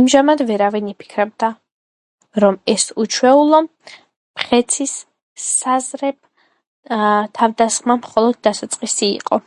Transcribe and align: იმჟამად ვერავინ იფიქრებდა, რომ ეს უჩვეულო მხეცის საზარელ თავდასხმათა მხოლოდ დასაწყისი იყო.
იმჟამად 0.00 0.42
ვერავინ 0.50 0.90
იფიქრებდა, 0.90 1.50
რომ 2.44 2.60
ეს 2.74 2.84
უჩვეულო 3.06 3.62
მხეცის 3.70 4.96
საზარელ 5.48 6.16
თავდასხმათა 7.40 8.02
მხოლოდ 8.08 8.42
დასაწყისი 8.50 9.08
იყო. 9.22 9.46